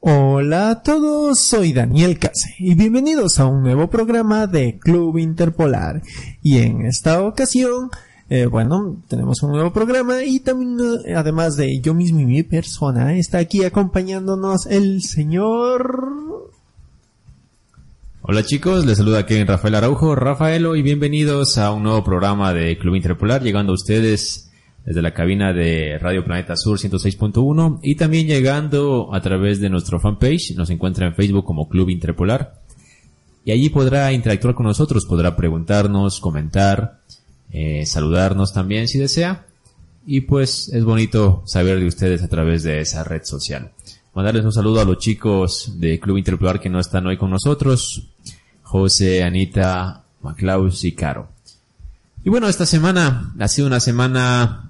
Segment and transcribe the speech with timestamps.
[0.00, 6.02] Hola a todos, soy Daniel Case y bienvenidos a un nuevo programa de Club Interpolar.
[6.42, 7.90] Y en esta ocasión,
[8.28, 12.42] eh, bueno, tenemos un nuevo programa y también, eh, además de yo mismo y mi
[12.42, 16.52] persona, está aquí acompañándonos el señor...
[18.22, 22.76] Hola chicos, les saluda aquí Rafael Araujo, Rafaelo, y bienvenidos a un nuevo programa de
[22.76, 24.45] Club Interpolar, llegando a ustedes
[24.86, 29.98] desde la cabina de Radio Planeta Sur 106.1 y también llegando a través de nuestro
[29.98, 32.62] fanpage, nos encuentra en Facebook como Club Interpolar
[33.44, 37.00] y allí podrá interactuar con nosotros, podrá preguntarnos, comentar,
[37.50, 39.46] eh, saludarnos también si desea
[40.06, 43.72] y pues es bonito saber de ustedes a través de esa red social.
[44.14, 48.06] Mandarles un saludo a los chicos de Club Interpolar que no están hoy con nosotros,
[48.62, 51.28] José, Anita, Maclaus y Caro.
[52.24, 54.65] Y bueno, esta semana ha sido una semana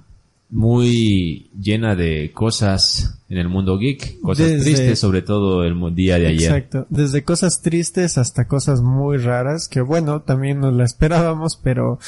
[0.50, 6.28] muy llena de cosas en el mundo geek, cosas tristes, sobre todo el día de
[6.28, 6.52] ayer.
[6.52, 11.98] Exacto, desde cosas tristes hasta cosas muy raras, que bueno, también nos la esperábamos, pero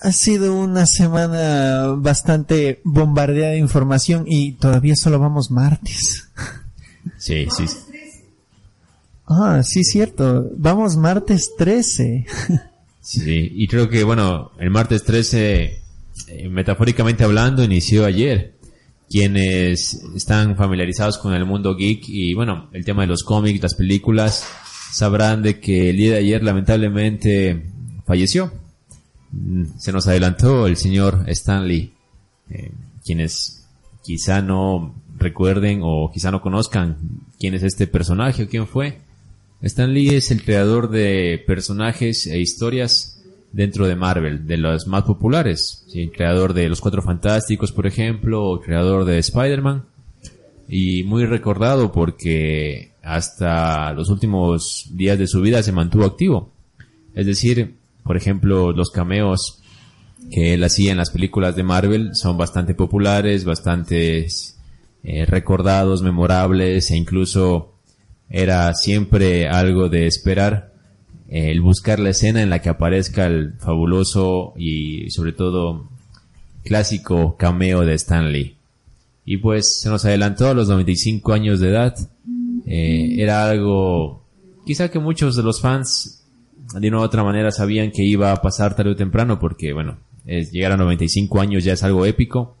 [0.00, 6.28] ha sido una semana bastante bombardeada de información y todavía solo vamos martes.
[7.16, 7.64] Sí, sí.
[9.26, 10.50] Ah, sí, cierto.
[10.56, 12.26] Vamos martes 13.
[13.00, 15.82] Sí, y creo que, bueno, el martes 13
[16.26, 18.54] eh, metafóricamente hablando, inició ayer.
[19.08, 23.74] Quienes están familiarizados con el mundo geek y bueno, el tema de los cómics, las
[23.74, 24.46] películas,
[24.92, 27.64] sabrán de que el día de ayer lamentablemente
[28.04, 28.52] falleció.
[29.32, 31.92] Mm, se nos adelantó el señor Stanley.
[32.50, 32.70] Eh,
[33.04, 33.64] quienes
[34.02, 36.98] quizá no recuerden o quizá no conozcan
[37.38, 38.98] quién es este personaje o quién fue.
[39.62, 43.17] Stan Lee es el creador de personajes e historias
[43.52, 45.84] dentro de Marvel, de los más populares.
[45.88, 46.08] ¿sí?
[46.08, 49.84] creador de Los Cuatro Fantásticos, por ejemplo, o creador de Spider-Man.
[50.68, 56.52] Y muy recordado porque hasta los últimos días de su vida se mantuvo activo.
[57.14, 59.62] Es decir, por ejemplo, los cameos
[60.30, 64.26] que él hacía en las películas de Marvel son bastante populares, bastante
[65.04, 67.74] eh, recordados, memorables e incluso
[68.28, 70.74] era siempre algo de esperar
[71.28, 75.88] el buscar la escena en la que aparezca el fabuloso y sobre todo
[76.64, 78.56] clásico cameo de Stanley.
[79.24, 81.94] Y pues se nos adelantó a los 95 años de edad.
[82.66, 84.22] Eh, era algo,
[84.64, 86.24] quizá que muchos de los fans
[86.74, 89.98] de una u otra manera sabían que iba a pasar tarde o temprano porque bueno,
[90.24, 92.56] llegar a 95 años ya es algo épico.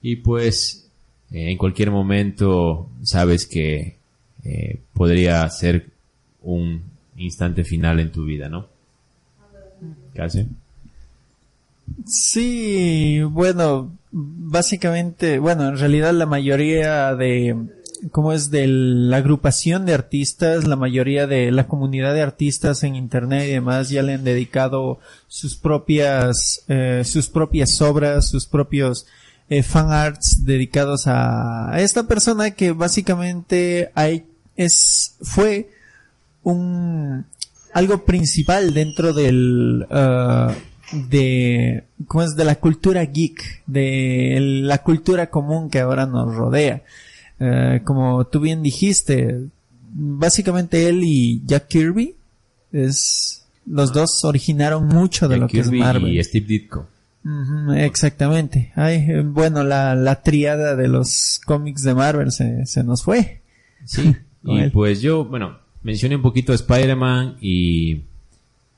[0.00, 0.90] Y pues
[1.30, 3.96] eh, en cualquier momento sabes que
[4.44, 5.90] eh, podría ser
[6.42, 6.82] un
[7.18, 8.66] instante final en tu vida, ¿no?
[10.14, 10.46] Casi.
[12.06, 17.56] Sí, bueno, básicamente, bueno, en realidad la mayoría de,
[18.10, 18.50] ¿cómo es?
[18.50, 23.52] De la agrupación de artistas, la mayoría de la comunidad de artistas en internet y
[23.52, 29.06] demás ya le han dedicado sus propias, eh, sus propias obras, sus propios
[29.50, 34.26] eh, fan arts dedicados a, esta persona que básicamente hay,
[34.56, 35.70] es, fue
[36.42, 37.26] un
[37.72, 40.52] algo principal dentro del uh,
[41.10, 46.82] de cómo es de la cultura geek de la cultura común que ahora nos rodea.
[47.40, 49.48] Uh, como tú bien dijiste
[49.90, 52.14] básicamente él y Jack Kirby
[52.72, 56.88] es los dos originaron mucho de lo que es Marvel y Steve Ditko.
[57.76, 58.72] Exactamente.
[58.74, 63.42] Ay, bueno la, la triada de los cómics de Marvel se, se nos fue.
[63.84, 65.58] Sí y pues yo bueno
[65.88, 68.02] mencioné un poquito Spider-Man y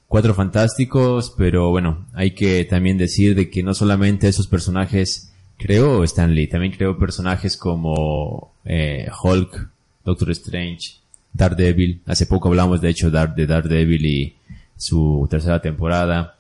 [0.07, 6.05] Cuatro Fantásticos, pero bueno, hay que también decir de que no solamente esos personajes creó
[6.05, 9.71] Stan Lee, también creó personajes como eh, Hulk,
[10.05, 11.01] Doctor Strange,
[11.33, 12.01] Daredevil.
[12.07, 14.37] Hace poco hablamos de hecho de Daredevil y
[14.77, 16.37] su tercera temporada.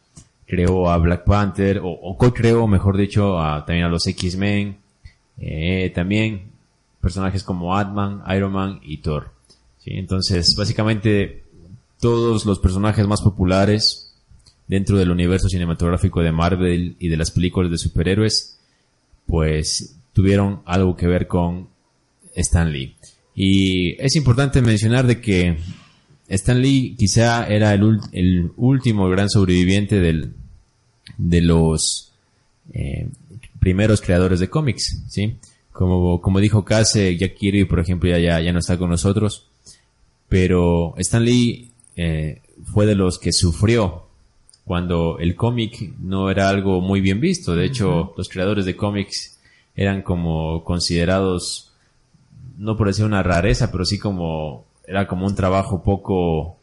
[0.47, 4.77] Creó a Black Panther, o, co-creó, mejor dicho, a, también a los X-Men.
[5.37, 6.43] Eh, también
[7.01, 9.40] personajes como Ant-Man, Iron Man y Thor.
[9.85, 9.93] ¿Sí?
[9.95, 11.45] Entonces, básicamente,
[12.01, 14.15] todos los personajes más populares
[14.67, 18.59] dentro del universo cinematográfico de Marvel y de las películas de superhéroes,
[19.27, 21.69] pues tuvieron algo que ver con
[22.35, 22.95] Stan Lee.
[23.35, 25.59] Y es importante mencionar de que
[26.29, 30.35] Stan Lee quizá era el, el último gran sobreviviente del,
[31.19, 32.13] de los
[32.73, 33.09] eh,
[33.59, 35.37] primeros creadores de cómics, ¿sí?
[35.73, 39.50] Como, como dijo Case, Jack Kirby, por ejemplo, ya, ya, ya no está con nosotros,
[40.31, 42.41] pero Stan Lee eh,
[42.73, 44.05] fue de los que sufrió
[44.65, 47.57] cuando el cómic no era algo muy bien visto.
[47.57, 49.39] De hecho, los creadores de cómics
[49.75, 51.73] eran como considerados,
[52.57, 56.59] no por decir una rareza, pero sí como, era como un trabajo poco,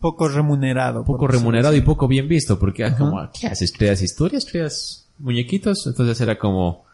[0.00, 1.04] poco remunerado.
[1.04, 3.72] Poco remunerado y poco bien visto, porque era como, ¿qué haces?
[3.72, 4.46] ¿Creas historias?
[4.46, 5.86] ¿Creas muñequitos?
[5.86, 6.86] Entonces era como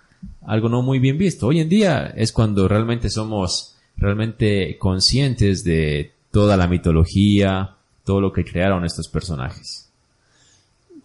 [0.45, 1.47] algo no muy bien visto.
[1.47, 8.33] Hoy en día es cuando realmente somos realmente conscientes de toda la mitología, todo lo
[8.33, 9.89] que crearon estos personajes.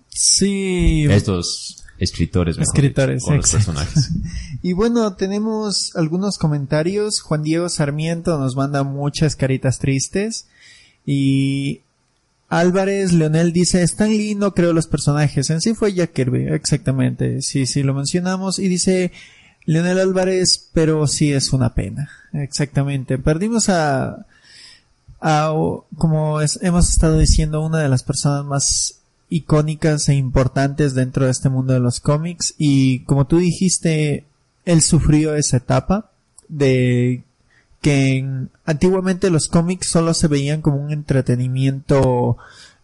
[0.10, 1.06] Sí.
[1.10, 2.58] Estos escritores.
[2.58, 4.10] Escritores, con los personajes.
[4.64, 7.22] y bueno, tenemos algunos comentarios.
[7.22, 10.48] Juan Diego Sarmiento nos manda muchas caritas tristes.
[11.06, 11.82] Y
[12.50, 17.42] Álvarez Leonel dice, Stan Lee no creó los personajes, en sí fue Jack Kirby, exactamente,
[17.42, 19.12] sí, sí lo mencionamos, y dice
[19.68, 24.26] Leonel Álvarez, pero sí es una pena, exactamente, perdimos a,
[25.20, 25.54] a
[25.98, 31.50] como hemos estado diciendo, una de las personas más icónicas e importantes dentro de este
[31.50, 34.26] mundo de los cómics, y como tú dijiste,
[34.64, 36.12] él sufrió esa etapa
[36.48, 37.24] de
[37.82, 38.26] que
[38.66, 42.38] antiguamente los cómics solo se veían como un entretenimiento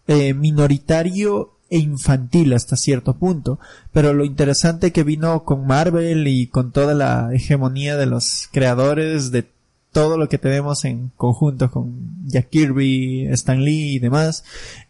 [0.06, 3.58] eh, minoritario e infantil hasta cierto punto.
[3.92, 9.32] Pero lo interesante que vino con Marvel y con toda la hegemonía de los creadores
[9.32, 9.44] de
[9.90, 14.44] todo lo que tenemos en conjunto con Jack Kirby, Stan Lee y demás,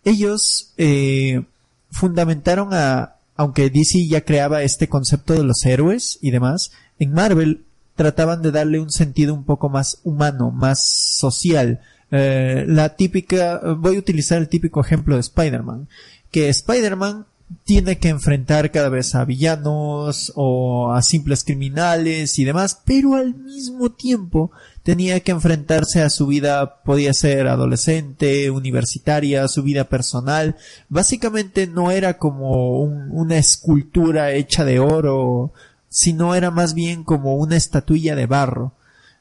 [0.05, 1.43] ellos eh,
[1.91, 7.65] fundamentaron a, aunque DC ya creaba este concepto de los héroes y demás, en Marvel
[7.97, 11.81] trataban de darle un sentido un poco más humano, más social.
[12.11, 15.89] Eh, la típica, voy a utilizar el típico ejemplo de Spider-Man,
[16.35, 17.27] que Spider-Man
[17.63, 23.37] tiene que enfrentar cada vez a villanos o a simples criminales y demás, pero al
[23.37, 24.51] mismo tiempo
[24.83, 30.57] tenía que enfrentarse a su vida, podía ser adolescente, universitaria, su vida personal.
[30.89, 35.53] Básicamente no era como una escultura hecha de oro
[35.89, 38.73] sino era más bien como una estatuilla de barro.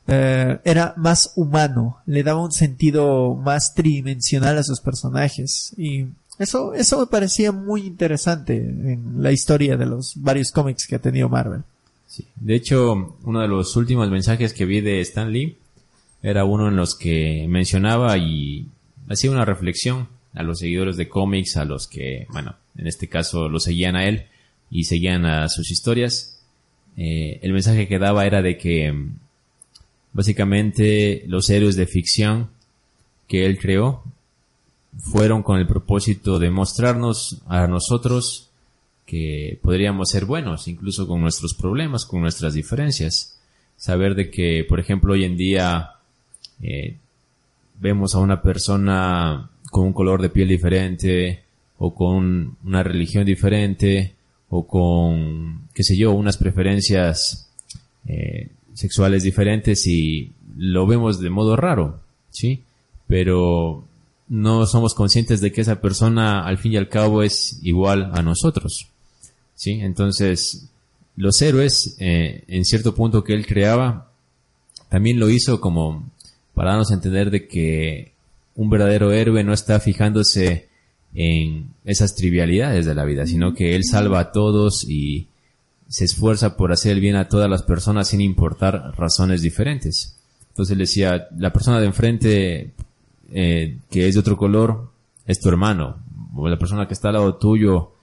[0.07, 6.07] Eh, era más humano, le daba un sentido más tridimensional a sus personajes y
[6.39, 10.99] eso, eso me parecía muy interesante en la historia de los varios cómics que ha
[10.99, 11.63] tenido Marvel.
[12.07, 12.25] Sí.
[12.35, 15.57] De hecho, uno de los últimos mensajes que vi de Stan Lee
[16.21, 18.67] era uno en los que mencionaba y
[19.09, 23.49] hacía una reflexión a los seguidores de cómics, a los que, bueno, en este caso
[23.49, 24.27] lo seguían a él
[24.69, 26.33] y seguían a sus historias
[26.95, 29.15] eh, el mensaje que daba era de que mm,
[30.13, 32.49] básicamente los héroes de ficción
[33.27, 34.03] que él creó
[34.97, 38.49] fueron con el propósito de mostrarnos a nosotros
[39.05, 43.39] que podríamos ser buenos, incluso con nuestros problemas, con nuestras diferencias.
[43.77, 45.91] Saber de que, por ejemplo, hoy en día
[46.61, 46.97] eh,
[47.79, 51.43] vemos a una persona con un color de piel diferente
[51.77, 54.15] o con una religión diferente
[54.49, 57.49] o con, qué sé yo, unas preferencias
[58.07, 62.63] eh, sexuales diferentes y lo vemos de modo raro, ¿sí?
[63.07, 63.85] Pero
[64.33, 68.23] no somos conscientes de que esa persona al fin y al cabo es igual a
[68.23, 68.87] nosotros,
[69.53, 69.73] ¿sí?
[69.73, 70.69] Entonces,
[71.15, 74.09] los héroes, eh, en cierto punto que él creaba,
[74.89, 76.09] también lo hizo como
[76.55, 78.13] para darnos a entender de que
[78.55, 80.67] un verdadero héroe no está fijándose
[81.13, 85.27] en esas trivialidades de la vida, sino que Él salva a todos y
[85.87, 90.17] se esfuerza por hacer el bien a todas las personas sin importar razones diferentes.
[90.49, 92.71] Entonces él decía, la persona de enfrente
[93.31, 94.91] eh, que es de otro color
[95.25, 95.97] es tu hermano,
[96.35, 97.93] o la persona que está al lado tuyo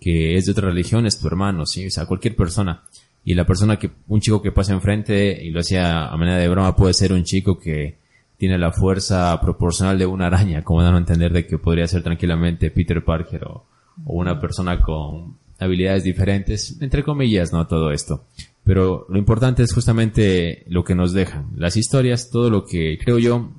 [0.00, 2.82] que es de otra religión es tu hermano, sí, o sea, cualquier persona.
[3.22, 6.48] Y la persona que, un chico que pasa enfrente y lo hacía a manera de
[6.48, 7.98] broma puede ser un chico que
[8.38, 12.02] tiene la fuerza proporcional de una araña, como dan a entender de que podría ser
[12.02, 13.66] tranquilamente Peter Parker o,
[14.06, 17.66] una persona con habilidades diferentes, entre comillas, ¿no?
[17.66, 18.24] Todo esto.
[18.64, 21.50] Pero lo importante es justamente lo que nos dejan.
[21.54, 23.50] Las historias, todo lo que creo yo,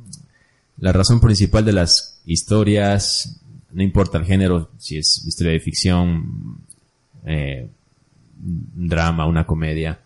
[0.78, 6.58] la razón principal de las historias, no importa el género, si es historia de ficción,
[7.25, 7.68] eh,
[8.38, 10.00] drama, una comedia,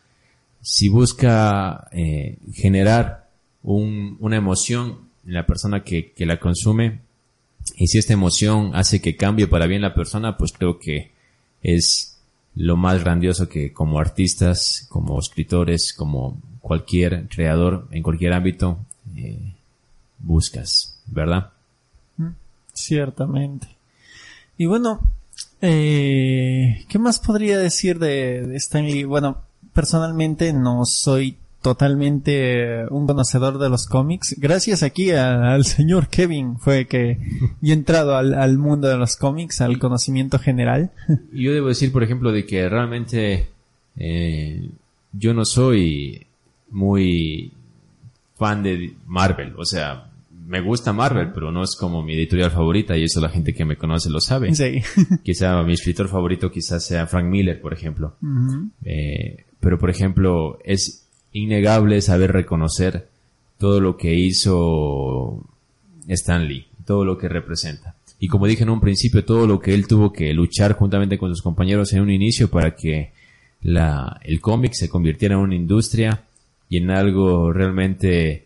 [0.62, 3.30] si busca eh, generar
[3.64, 7.02] un, una emoción en la persona que, la consume
[7.76, 11.12] y si esta emoción hace que cambie para bien la persona, pues creo que
[11.62, 12.18] es
[12.56, 18.80] lo más grandioso que como artistas, como escritores, como cualquier creador en cualquier ámbito
[19.16, 19.55] eh,
[20.26, 21.52] buscas, ¿verdad?
[22.74, 23.68] Ciertamente.
[24.58, 25.00] Y bueno,
[25.62, 29.06] eh, ¿qué más podría decir de, de Stanley?
[29.06, 34.36] Bueno, personalmente no soy totalmente un conocedor de los cómics.
[34.38, 37.18] Gracias aquí al señor Kevin fue que
[37.62, 40.92] yo he entrado al, mundo de los cómics, al conocimiento general.
[41.32, 43.48] Yo debo decir, por ejemplo, de que realmente
[43.98, 44.70] eh,
[45.12, 46.28] yo no soy
[46.70, 47.52] muy
[48.38, 49.54] fan de Marvel.
[49.58, 50.12] O sea,
[50.46, 53.66] me gusta Marvel, pero no es como mi editorial favorita y eso la gente que
[53.66, 54.54] me conoce lo sabe.
[54.54, 54.82] Sí.
[55.24, 58.16] Quizá mi escritor favorito quizás sea Frank Miller, por ejemplo.
[58.84, 63.08] eh, pero, por ejemplo, es innegable saber reconocer
[63.58, 65.44] todo lo que hizo
[66.08, 67.96] Stan Lee, todo lo que representa.
[68.20, 71.30] Y como dije en un principio, todo lo que él tuvo que luchar juntamente con
[71.30, 73.12] sus compañeros en un inicio para que
[73.62, 76.24] la, el cómic se convirtiera en una industria
[76.70, 78.45] y en algo realmente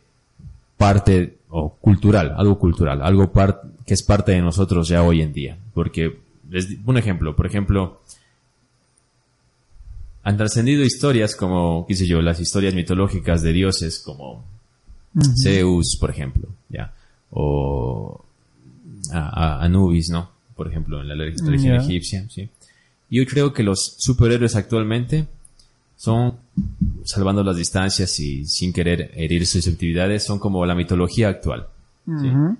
[0.80, 3.30] parte o cultural, algo cultural, algo
[3.86, 5.58] que es parte de nosotros ya hoy en día.
[5.74, 6.20] Porque,
[6.50, 8.02] les, un ejemplo, por ejemplo,
[10.24, 14.46] han trascendido historias como, qué sé yo, las historias mitológicas de dioses como
[15.44, 16.94] Zeus, por ejemplo, ya,
[17.30, 18.24] o
[19.12, 20.32] Anubis, ¿no?
[20.56, 22.48] Por ejemplo, en la religión egipcia, sí.
[23.10, 25.28] Yo creo que los superhéroes actualmente
[26.00, 26.38] son,
[27.04, 31.68] salvando las distancias y sin querer herir susceptibilidades, son como la mitología actual.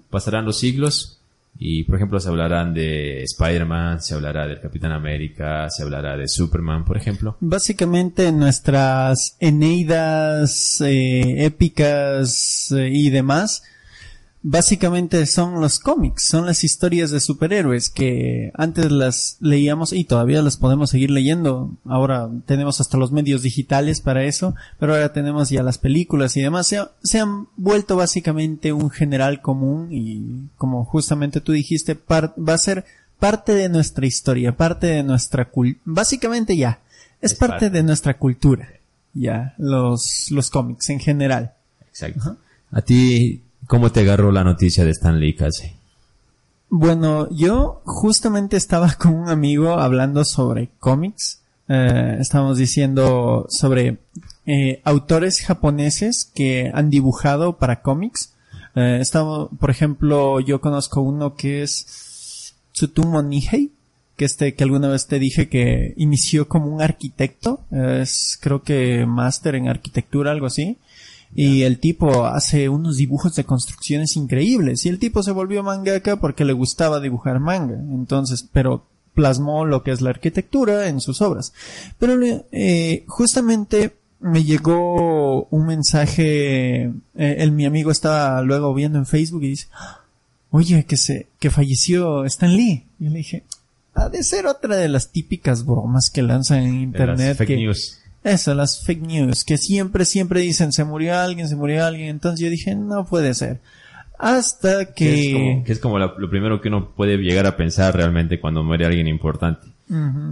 [0.10, 1.22] Pasarán los siglos
[1.58, 6.28] y, por ejemplo, se hablarán de Spider-Man, se hablará del Capitán América, se hablará de
[6.28, 7.38] Superman, por ejemplo.
[7.40, 13.64] Básicamente nuestras Eneidas eh, épicas eh, y demás
[14.42, 20.42] básicamente son los cómics, son las historias de superhéroes que antes las leíamos y todavía
[20.42, 21.72] las podemos seguir leyendo.
[21.86, 26.42] Ahora tenemos hasta los medios digitales para eso, pero ahora tenemos ya las películas y
[26.42, 26.74] demás.
[27.04, 32.86] Se, han vuelto básicamente un general común y como justamente tú dijiste, va a ser
[33.20, 35.82] parte de nuestra historia, parte de nuestra cultura.
[35.84, 36.80] Básicamente ya,
[37.22, 38.70] es, parte, de nuestra cultura.
[39.14, 41.54] Ya, los, los cómics en general.
[41.90, 42.38] Exacto.
[42.72, 45.74] A ti, ¿Cómo te agarró la noticia de Stan Lee casi?
[46.72, 51.42] Bueno, yo justamente estaba con un amigo hablando sobre cómics.
[51.68, 54.00] Eh, estábamos diciendo sobre
[54.48, 58.34] eh, autores japoneses que han dibujado para cómics.
[58.74, 59.04] Eh,
[59.60, 63.70] por ejemplo, yo conozco uno que es Tsutomu Nihei,
[64.18, 69.06] que este que alguna vez te dije que inició como un arquitecto, es creo que
[69.06, 70.80] máster en arquitectura, algo así.
[71.36, 74.86] Y el tipo hace unos dibujos de construcciones increíbles.
[74.86, 77.76] Y el tipo se volvió mangaka porque le gustaba dibujar manga.
[77.76, 81.54] Entonces, pero plasmó lo que es la arquitectura en sus obras.
[82.00, 82.20] Pero
[82.52, 89.44] eh, justamente me llegó un mensaje, eh, el, mi amigo estaba luego viendo en Facebook
[89.44, 89.68] y dice,
[90.52, 92.86] oye, que se, que falleció Stan Lee.
[93.00, 93.44] Y yo le dije,
[93.94, 97.38] ha de ser otra de las típicas bromas que lanzan en internet.
[97.38, 97.99] fake news.
[98.24, 102.10] Eso, las fake news, que siempre, siempre dicen se murió alguien, se murió alguien.
[102.10, 103.60] Entonces yo dije, no puede ser.
[104.18, 105.64] Hasta que...
[105.66, 109.08] Que es como, lo primero que uno puede llegar a pensar realmente cuando muere alguien
[109.08, 109.68] importante.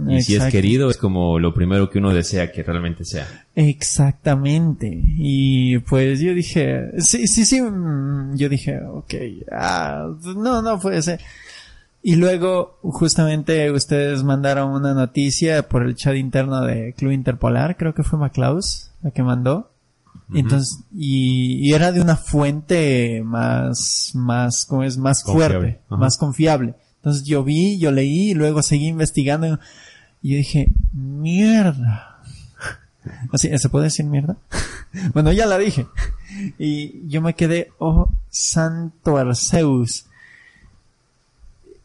[0.08, 3.26] y si es querido, es como lo primero que uno desea que realmente sea.
[3.54, 4.90] Exactamente.
[4.92, 9.14] Y pues yo dije, sí, sí, sí, mm, yo dije, ok,
[9.50, 11.20] ah, no, no puede ser.
[12.02, 17.94] Y luego, justamente, ustedes mandaron una noticia por el chat interno de Club Interpolar, creo
[17.94, 19.70] que fue Maclaus la que mandó.
[20.32, 26.74] Entonces, y, era de una fuente más, más, como es, más fuerte, más confiable.
[26.96, 29.58] Entonces yo vi, yo leí, y luego seguí investigando
[30.20, 32.20] y yo dije, mierda.
[33.32, 34.36] Así, ¿se puede decir mierda?
[35.14, 35.86] bueno, ya la dije.
[36.58, 40.07] Y yo me quedé, oh, santo Arceus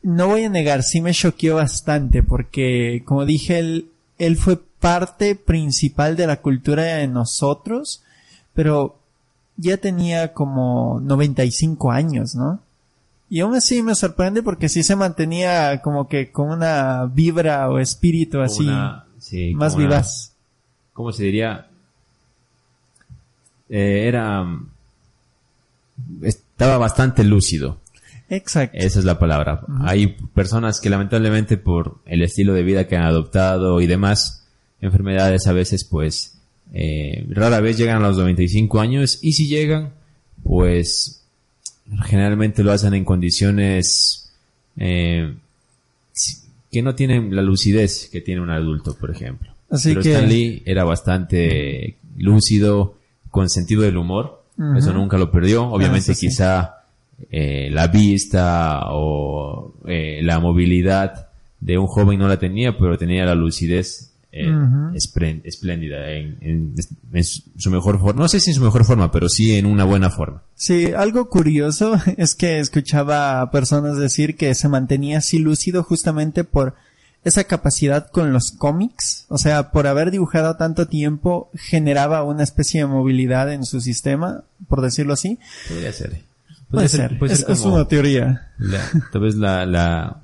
[0.03, 5.35] no voy a negar, sí me choqueó bastante porque, como dije, él, él fue parte
[5.35, 8.03] principal de la cultura de nosotros,
[8.53, 8.97] pero
[9.55, 12.59] ya tenía como 95 años, ¿no?
[13.29, 17.79] Y aún así me sorprende porque sí se mantenía como que con una vibra o
[17.79, 18.69] espíritu así
[19.55, 20.33] más vivaz.
[20.93, 21.67] ¿Cómo se diría?
[23.69, 24.45] Eh, era...
[26.21, 27.77] Estaba bastante lúcido.
[28.29, 28.77] Exacto.
[28.79, 29.61] Esa es la palabra.
[29.81, 34.45] Hay personas que lamentablemente por el estilo de vida que han adoptado y demás
[34.81, 36.37] enfermedades a veces pues
[36.73, 39.91] eh, rara vez llegan a los 95 años y si llegan
[40.43, 41.21] pues
[42.05, 44.31] generalmente lo hacen en condiciones
[44.77, 45.35] eh,
[46.71, 49.51] que no tienen la lucidez que tiene un adulto, por ejemplo.
[49.69, 52.95] Así Pero que- Stan Lee era bastante lúcido,
[53.29, 54.43] con sentido del humor.
[54.77, 55.65] Eso nunca lo perdió.
[55.67, 56.27] Obviamente Ah, sí.
[56.27, 56.82] quizá
[57.31, 61.29] eh, la vista o eh, la movilidad
[61.59, 64.51] de un joven no la tenía, pero tenía la lucidez eh,
[65.43, 66.75] espléndida en, en-
[67.13, 68.21] en su mejor forma.
[68.23, 70.41] No sé si en su mejor forma, pero sí en una buena forma.
[70.55, 76.43] Sí, algo curioso es que escuchaba a personas decir que se mantenía así lúcido justamente
[76.43, 76.73] por
[77.23, 82.81] esa capacidad con los cómics, o sea, por haber dibujado tanto tiempo generaba una especie
[82.81, 85.39] de movilidad en su sistema, por decirlo así.
[85.69, 86.19] Podría ser.
[86.73, 88.51] Puede ser, puede es, ser es como- una teoría.
[88.57, 90.21] La- tal vez la, la,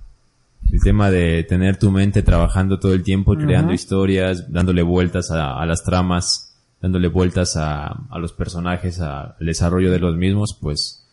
[0.71, 5.59] el tema de tener tu mente trabajando todo el tiempo, creando historias, dándole vueltas a,
[5.59, 10.57] a las tramas, dándole vueltas a, a los personajes, a- al desarrollo de los mismos,
[10.59, 11.05] pues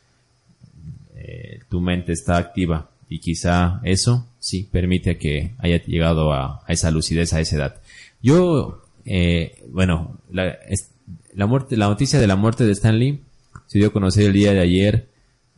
[1.17, 6.73] eh, tu mente está activa y quizá eso sí permite que haya llegado a, a
[6.73, 7.75] esa lucidez a esa edad.
[8.23, 10.91] Yo, eh, bueno, la, es-
[11.35, 13.21] la muerte, la noticia de la muerte de Stan Lee
[13.67, 15.09] se dio a conocer el día de ayer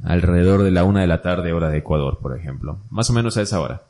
[0.04, 2.78] alrededor de la una de la tarde hora de Ecuador, por ejemplo.
[2.90, 3.82] Más o menos a esa hora.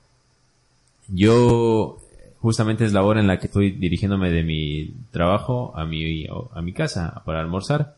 [1.09, 1.99] Yo,
[2.41, 6.63] justamente es la hora en la que estoy dirigiéndome de mi trabajo a mi, a
[6.63, 7.97] mi casa para almorzar.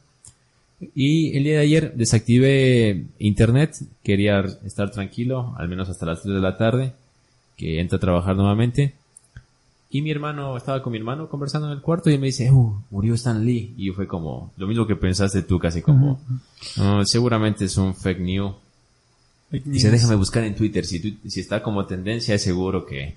[0.95, 6.37] Y el día de ayer desactivé internet, quería estar tranquilo, al menos hasta las 3
[6.37, 6.93] de la tarde,
[7.57, 8.95] que entro a trabajar nuevamente.
[9.92, 12.50] Y mi hermano, estaba con mi hermano conversando en el cuarto y él me dice,
[12.50, 13.75] uh, murió Stan Lee.
[13.76, 16.20] Y yo fue como, lo mismo que pensaste tú, casi como,
[16.76, 18.54] "No, seguramente es un fake news.
[19.50, 23.16] Dice, déjame buscar en Twitter, si, tu- si está como tendencia es seguro que,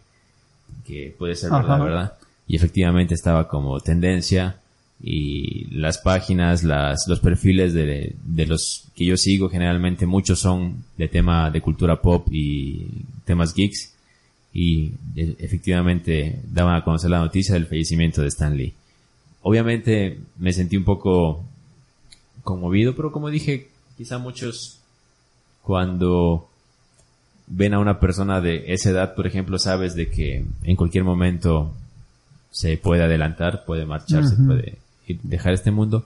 [0.83, 1.83] que puede ser verdad, Ajá.
[1.83, 2.13] ¿verdad?
[2.47, 4.57] Y efectivamente estaba como tendencia
[4.99, 10.83] y las páginas, las, los perfiles de, de los que yo sigo generalmente muchos son
[10.97, 12.87] de tema de cultura pop y
[13.25, 13.92] temas geeks
[14.53, 18.73] y e- efectivamente daban a conocer la noticia del fallecimiento de Stan Lee.
[19.41, 21.43] Obviamente me sentí un poco
[22.43, 24.79] conmovido, pero como dije, quizá muchos
[25.63, 26.49] cuando
[27.47, 31.73] ven a una persona de esa edad, por ejemplo, sabes de que en cualquier momento
[32.51, 34.45] se puede adelantar, puede marcharse, Ujú.
[34.45, 34.77] puede
[35.23, 36.05] dejar este mundo.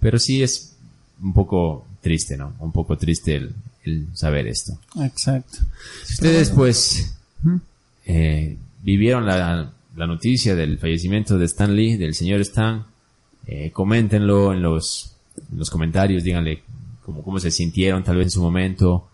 [0.00, 0.74] Pero sí es
[1.22, 2.54] un poco triste, ¿no?
[2.60, 3.52] Un poco triste el,
[3.84, 4.78] el saber esto.
[5.00, 5.58] Exacto.
[6.08, 7.14] Ustedes, pues.
[8.04, 12.84] Eh, vivieron la, noticia del fallecimiento de Stan Lee, del señor Stan,
[13.46, 15.16] eh, coméntenlo en los,
[15.50, 16.62] en los comentarios, díganle
[17.04, 19.08] cómo, cómo se sintieron tal vez en su momento,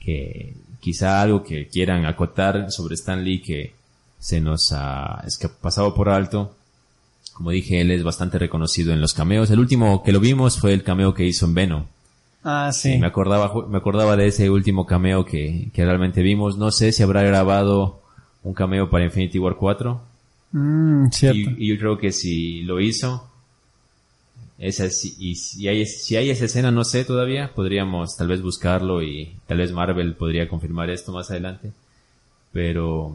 [0.00, 3.72] que quizá algo que quieran acotar sobre Stan Lee que
[4.18, 5.24] se nos ha
[5.60, 6.54] pasado por alto.
[7.32, 9.50] Como dije, él es bastante reconocido en los cameos.
[9.50, 11.84] El último que lo vimos fue el cameo que hizo en Venom.
[12.50, 12.92] Ah, sí.
[12.94, 16.56] Sí, me acordaba, me acordaba de ese último cameo que, que realmente vimos.
[16.56, 18.00] No sé si habrá grabado
[18.42, 20.00] un cameo para Infinity War 4.
[20.52, 21.50] Mm, cierto.
[21.58, 23.28] Y, y yo creo que si lo hizo,
[24.58, 28.40] esa, sí- y si hay, si hay esa escena, no sé todavía, podríamos tal vez
[28.40, 31.72] buscarlo y tal vez Marvel podría confirmar esto más adelante.
[32.52, 33.14] Pero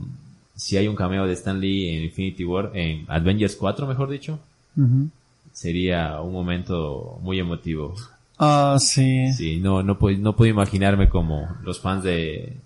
[0.56, 4.39] si hay un cameo de Stan Lee en Infinity War, en Avengers 4 mejor dicho,
[4.78, 5.10] Ujú.
[5.52, 7.96] sería un momento muy emotivo.
[8.38, 9.32] Ah, sí.
[9.34, 12.58] Sí, no, no puedo, no puedo imaginarme como los fans de,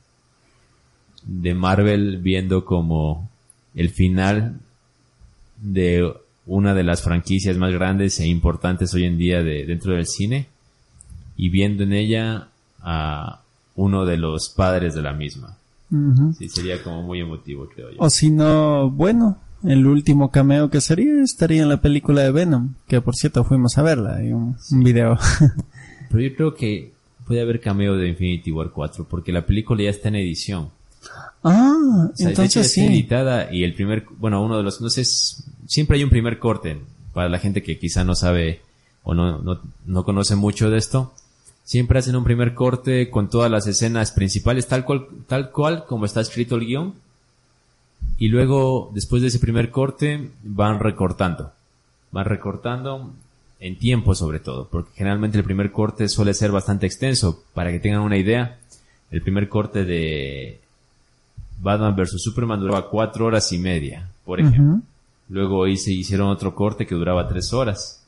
[1.23, 3.29] de Marvel viendo como
[3.75, 4.59] el final
[5.61, 6.13] de
[6.45, 10.47] una de las franquicias más grandes e importantes hoy en día de, dentro del cine
[11.35, 12.47] y viendo en ella
[12.81, 13.41] a
[13.75, 15.57] uno de los padres de la misma.
[16.37, 17.97] Sí, sería como muy emotivo, creo yo.
[17.99, 22.73] O si no, bueno, el último cameo que sería estaría en la película de Venom,
[22.87, 25.17] que por cierto fuimos a verla, hay un, un video.
[26.09, 26.91] Pero yo creo que
[27.25, 30.69] puede haber cameo de Infinity War 4 porque la película ya está en edición.
[31.43, 32.85] ah, O sea, de hecho, entonces está sí.
[32.87, 36.39] editada y el primer, bueno, uno de los, no sé, es- siempre hay un primer
[36.39, 36.79] corte
[37.13, 38.61] para la gente que quizá no sabe
[39.03, 41.13] o no, no, no conoce mucho de esto.
[41.63, 46.05] Siempre hacen un primer corte con todas las escenas principales, tal cual, tal cual como
[46.05, 46.93] está escrito el guion.
[48.17, 51.51] Y luego, después de ese primer corte, van recortando.
[52.11, 53.13] Van recortando
[53.59, 57.43] en tiempo sobre todo, porque generalmente el primer corte suele ser bastante extenso.
[57.53, 58.59] Para que tengan una idea,
[59.11, 60.59] el primer corte de
[61.59, 62.21] Batman vs.
[62.21, 64.81] Superman duraba cuatro horas y media, por ejemplo.
[65.29, 68.05] Luego ahí se hicieron otro corte que duraba tres horas.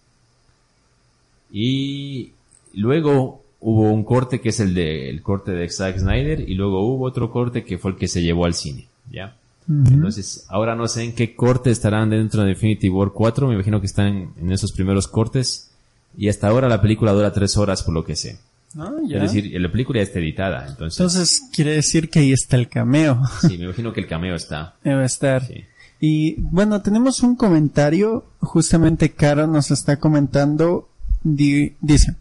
[1.51, 2.31] Y
[2.73, 6.81] luego hubo un corte que es el de el corte de Zack Snyder y luego
[6.81, 9.35] hubo otro corte que fue el que se llevó al cine, ¿ya?
[9.69, 13.79] Entonces, ahora no sé en qué corte estarán dentro de Infinity War 4, me imagino
[13.79, 15.69] que están en esos primeros cortes
[16.17, 18.39] y hasta ahora la película dura tres horas por lo que sé.
[18.77, 19.17] Ah, ya.
[19.17, 22.67] Es decir, la película ya está editada, entonces, Entonces quiere decir que ahí está el
[22.67, 23.21] cameo.
[23.41, 24.75] sí, me imagino que el cameo está.
[24.83, 25.45] Debe estar.
[25.45, 25.63] Sí.
[26.01, 28.25] Y bueno, tenemos un comentario.
[28.39, 30.87] Justamente Caro nos está comentando.
[31.23, 32.15] di- dice,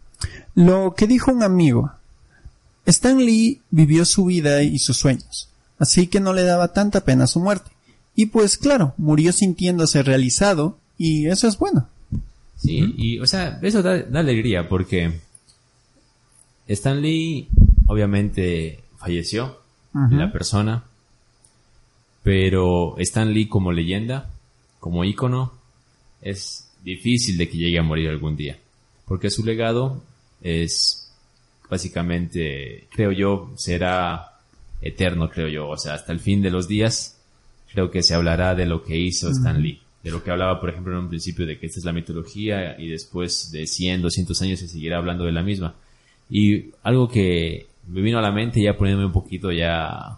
[0.53, 1.91] lo que dijo un amigo.
[2.85, 5.49] Stan Lee vivió su vida y sus sueños.
[5.79, 7.71] Así que no le daba tanta pena su muerte.
[8.15, 10.77] Y pues claro, murió sintiéndose realizado.
[10.97, 11.87] Y eso es bueno.
[12.57, 15.21] Sí, y o sea, eso da, da alegría porque
[16.67, 17.47] Stan Lee
[17.87, 19.57] obviamente falleció,
[19.93, 20.83] la persona,
[22.21, 24.29] pero Stan Lee como leyenda,
[24.79, 25.53] como ícono,
[26.21, 28.57] es difícil de que llegue a morir algún día,
[29.05, 30.03] porque su legado
[30.41, 31.11] es
[31.69, 34.38] básicamente, creo yo, será
[34.81, 37.19] eterno, creo yo, o sea, hasta el fin de los días,
[37.71, 39.81] creo que se hablará de lo que hizo Stan Lee.
[40.03, 42.79] De lo que hablaba, por ejemplo, en un principio de que esta es la mitología
[42.79, 45.75] y después de 100, 200 años se seguirá hablando de la misma.
[46.29, 50.17] Y algo que me vino a la mente, ya poniéndome un poquito ya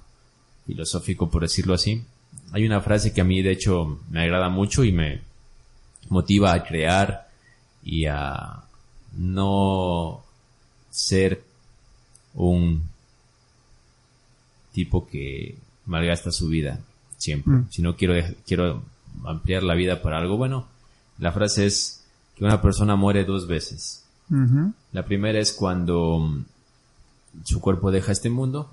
[0.68, 2.04] filosófico, por decirlo así,
[2.52, 5.22] hay una frase que a mí, de hecho, me agrada mucho y me
[6.10, 7.30] motiva a crear
[7.84, 8.64] y a
[9.14, 10.24] no
[10.90, 11.42] ser
[12.34, 12.91] un
[14.74, 16.80] tipo que malgasta su vida
[17.18, 17.54] siempre.
[17.54, 17.68] Mm.
[17.70, 18.14] Si no quiero,
[18.46, 18.84] quiero
[19.26, 20.68] ampliar la vida para algo bueno,
[21.20, 22.04] la frase es
[22.36, 24.04] que una persona muere dos veces.
[24.94, 26.46] La primera es cuando mm,
[27.44, 28.72] su cuerpo deja este mundo,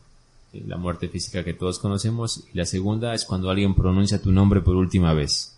[0.52, 4.30] eh, la muerte física que todos conocemos, y la segunda es cuando alguien pronuncia tu
[4.30, 5.56] nombre por última vez.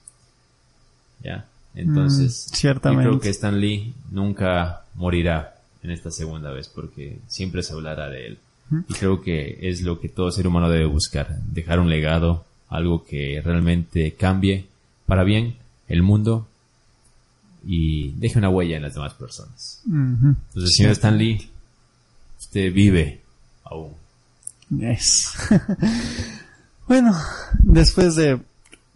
[1.22, 1.46] ¿Ya?
[1.74, 3.04] Entonces, Mm, ciertamente.
[3.04, 8.08] yo creo que Stan Lee nunca morirá en esta segunda vez, porque siempre se hablará
[8.08, 8.38] de él.
[8.88, 13.04] Y creo que es lo que todo ser humano debe buscar, dejar un legado, algo
[13.04, 14.66] que realmente cambie
[15.06, 15.56] para bien
[15.88, 16.46] el mundo
[17.64, 19.82] y deje una huella en las demás personas.
[19.86, 20.36] Ujú.
[20.48, 21.50] Entonces, señor Stan Lee,
[22.38, 23.20] usted vive
[23.64, 23.92] aún.
[24.70, 25.34] Yes.
[26.88, 27.16] bueno,
[27.58, 28.40] después de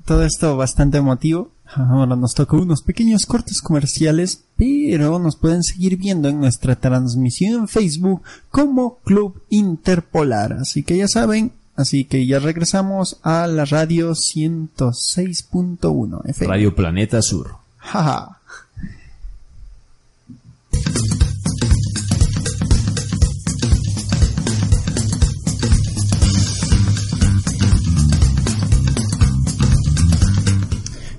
[0.04, 5.96] todo esto bastante emotivo, ahora nos toca unos pequeños cortes comerciales, pero nos pueden seguir
[5.96, 10.54] viendo en nuestra transmisión en Facebook como Club Interpolar.
[10.54, 16.48] Así que ya saben, así que ya regresamos a la radio 106.1 FM.
[16.48, 17.56] Radio Planeta Sur.
[17.78, 18.40] Jaja.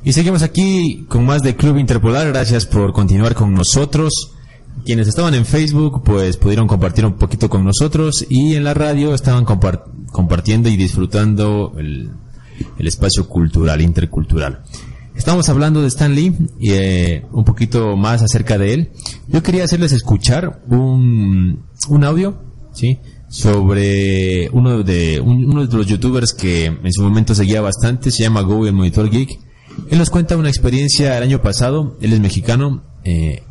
[0.06, 2.28] Y seguimos aquí con más de Club Interpolar.
[2.28, 4.32] Gracias por continuar con nosotros.
[4.86, 9.16] Quienes estaban en Facebook, pues pudieron compartir un poquito con nosotros y en la radio
[9.16, 12.12] estaban compar- compartiendo y disfrutando el,
[12.78, 14.62] el espacio cultural, intercultural.
[15.16, 18.92] Estamos hablando de Stan Lee y eh, un poquito más acerca de él.
[19.28, 22.38] Yo quería hacerles escuchar un, un audio,
[22.74, 23.00] ¿sí?
[23.30, 28.22] Sobre uno de, un- uno de los youtubers que en su momento seguía bastante, se
[28.24, 29.40] llama Go el Monitor Geek.
[29.90, 33.44] Él nos cuenta una experiencia el año pasado, él es mexicano, eh,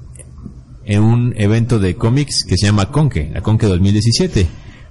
[0.85, 4.47] en un evento de cómics que se llama Conque, la Conque 2017.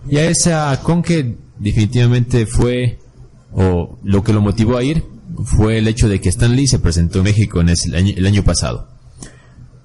[0.10, 3.00] Y a esa Conque definitivamente fue,
[3.52, 5.04] o lo que lo motivó a ir,
[5.46, 8.26] fue el hecho de que Stan Lee se presentó en México en el, año, el
[8.26, 8.90] año pasado.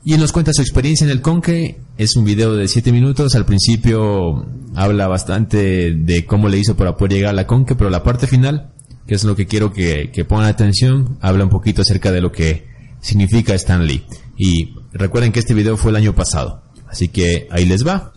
[0.04, 3.34] Y él nos cuenta su experiencia en el Conque, es un video de 7 minutos,
[3.34, 7.90] al principio habla bastante de cómo le hizo para poder llegar a la Conque, pero
[7.90, 8.72] la parte final,
[9.09, 12.31] que es lo que quiero que, que pongan atención, habla un poquito acerca de lo
[12.31, 12.68] que
[13.01, 14.05] significa Stan Lee.
[14.37, 18.12] Y recuerden que este video fue el año pasado, así que ahí les va.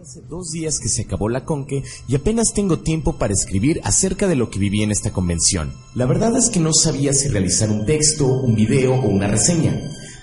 [0.00, 4.26] Hace dos días que se acabó la conque y apenas tengo tiempo para escribir acerca
[4.26, 5.74] de lo que viví en esta convención.
[5.94, 9.78] La verdad es que no sabía si realizar un texto, un video o una reseña.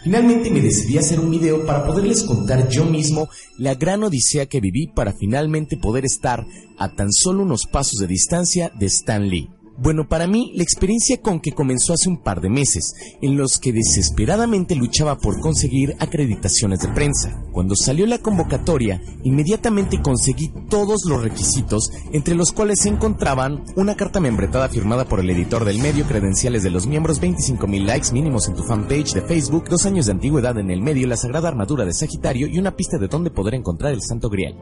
[0.07, 4.45] Finalmente me decidí a hacer un video para poderles contar yo mismo la gran odisea
[4.45, 6.45] que viví para finalmente poder estar
[6.77, 9.49] a tan solo unos pasos de distancia de Stan Lee.
[9.79, 13.59] Bueno, para mí, la experiencia con que comenzó hace un par de meses, en los
[13.59, 17.43] que desesperadamente luchaba por conseguir acreditaciones de prensa.
[17.51, 23.95] Cuando salió la convocatoria, inmediatamente conseguí todos los requisitos, entre los cuales se encontraban una
[23.95, 28.47] carta membretada firmada por el editor del medio, credenciales de los miembros, 25.000 likes mínimos
[28.47, 31.85] en tu fanpage de Facebook, dos años de antigüedad en el medio, la sagrada armadura
[31.85, 34.55] de Sagitario y una pista de dónde poder encontrar el Santo Grial.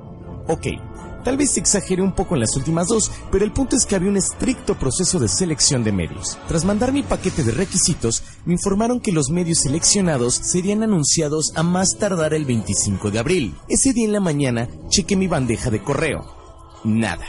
[0.49, 0.67] Ok,
[1.25, 4.09] tal vez exageré un poco en las últimas dos, pero el punto es que había
[4.09, 6.37] un estricto proceso de selección de medios.
[6.47, 11.63] Tras mandar mi paquete de requisitos, me informaron que los medios seleccionados serían anunciados a
[11.63, 13.55] más tardar el 25 de abril.
[13.67, 16.23] Ese día en la mañana, chequé mi bandeja de correo.
[16.83, 17.25] Nada.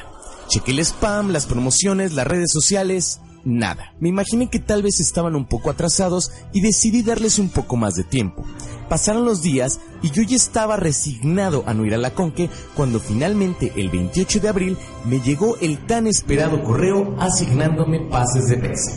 [0.48, 3.20] Chequé el spam, las promociones, las redes sociales.
[3.46, 3.94] Nada.
[4.00, 7.94] Me imaginé que tal vez estaban un poco atrasados y decidí darles un poco más
[7.94, 8.44] de tiempo.
[8.88, 13.00] Pasaron los días y yo ya estaba resignado a no ir a la Conque cuando
[13.00, 18.92] finalmente el 28 de abril me llegó el tan esperado correo asignándome pases de prensa.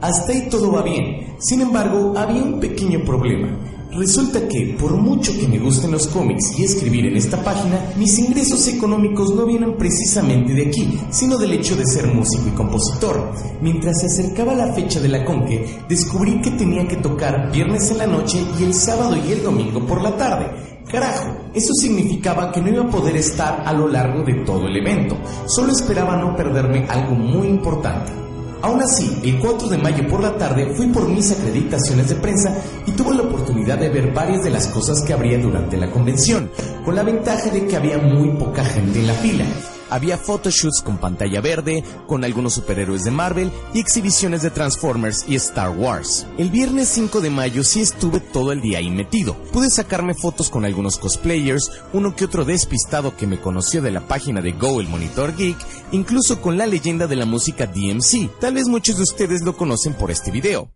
[0.00, 3.75] Hasta ahí todo va bien, sin embargo había un pequeño problema.
[3.96, 8.18] Resulta que, por mucho que me gusten los cómics y escribir en esta página, mis
[8.18, 13.32] ingresos económicos no vienen precisamente de aquí, sino del hecho de ser músico y compositor.
[13.62, 17.98] Mientras se acercaba la fecha de la conque, descubrí que tenía que tocar viernes en
[17.98, 20.46] la noche y el sábado y el domingo por la tarde.
[20.90, 24.76] Carajo, eso significaba que no iba a poder estar a lo largo de todo el
[24.76, 25.16] evento.
[25.46, 28.25] Solo esperaba no perderme algo muy importante.
[28.62, 32.56] Aún así, el 4 de mayo por la tarde fui por mis acreditaciones de prensa
[32.86, 36.50] y tuve la oportunidad de ver varias de las cosas que habría durante la convención,
[36.84, 39.44] con la ventaja de que había muy poca gente en la fila.
[39.90, 45.36] Había photoshoots con pantalla verde, con algunos superhéroes de Marvel y exhibiciones de Transformers y
[45.36, 46.26] Star Wars.
[46.38, 49.34] El viernes 5 de mayo sí estuve todo el día ahí metido.
[49.52, 54.06] Pude sacarme fotos con algunos cosplayers, uno que otro despistado que me conoció de la
[54.06, 55.58] página de Go el Monitor Geek,
[55.92, 58.38] incluso con la leyenda de la música DMC.
[58.40, 60.75] Tal vez muchos de ustedes lo conocen por este video.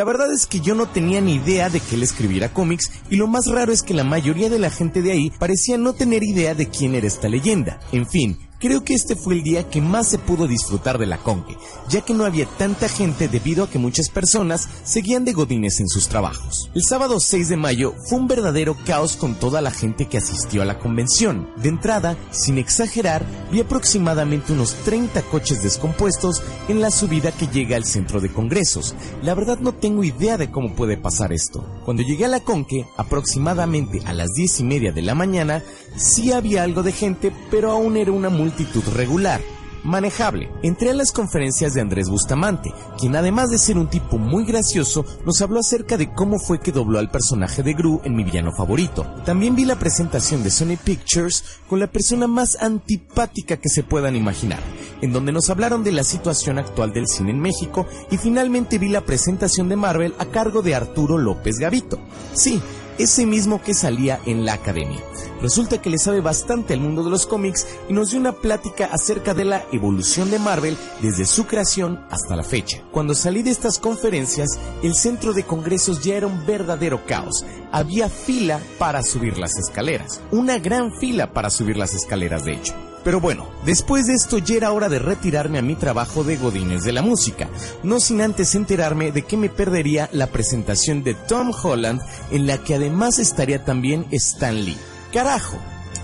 [0.00, 3.16] La verdad es que yo no tenía ni idea de que él escribiera cómics y
[3.16, 6.22] lo más raro es que la mayoría de la gente de ahí parecía no tener
[6.22, 7.78] idea de quién era esta leyenda.
[7.92, 11.16] En fin, Creo que este fue el día que más se pudo disfrutar de la
[11.16, 11.56] conque,
[11.88, 15.88] ya que no había tanta gente debido a que muchas personas seguían de godines en
[15.88, 16.70] sus trabajos.
[16.74, 20.60] El sábado 6 de mayo fue un verdadero caos con toda la gente que asistió
[20.60, 21.48] a la convención.
[21.56, 27.76] De entrada, sin exagerar, vi aproximadamente unos 30 coches descompuestos en la subida que llega
[27.76, 28.94] al centro de congresos.
[29.22, 31.64] La verdad no tengo idea de cómo puede pasar esto.
[31.86, 35.62] Cuando llegué a la conque, aproximadamente a las 10 y media de la mañana,
[35.96, 39.40] sí había algo de gente, pero aún era una multa multitud regular,
[39.84, 40.50] manejable.
[40.64, 45.06] Entré a las conferencias de Andrés Bustamante, quien además de ser un tipo muy gracioso,
[45.24, 48.50] nos habló acerca de cómo fue que dobló al personaje de Gru en mi villano
[48.50, 49.06] favorito.
[49.24, 54.16] También vi la presentación de Sony Pictures con la persona más antipática que se puedan
[54.16, 54.58] imaginar,
[55.00, 58.88] en donde nos hablaron de la situación actual del cine en México y finalmente vi
[58.88, 62.00] la presentación de Marvel a cargo de Arturo López Gavito.
[62.34, 62.60] Sí,
[62.98, 65.00] ese mismo que salía en la academia.
[65.40, 68.90] Resulta que le sabe bastante al mundo de los cómics y nos dio una plática
[68.92, 72.82] acerca de la evolución de Marvel desde su creación hasta la fecha.
[72.90, 77.44] Cuando salí de estas conferencias, el centro de congresos ya era un verdadero caos.
[77.72, 80.20] Había fila para subir las escaleras.
[80.30, 82.89] Una gran fila para subir las escaleras, de hecho.
[83.02, 86.84] Pero bueno, después de esto ya era hora de retirarme a mi trabajo de Godines
[86.84, 87.48] de la música,
[87.82, 92.58] no sin antes enterarme de que me perdería la presentación de Tom Holland en la
[92.58, 94.76] que además estaría también Stan Lee.
[95.12, 95.56] Carajo,